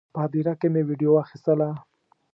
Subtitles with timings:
[0.13, 1.69] په هدیره کې مې ویډیو اخیستله.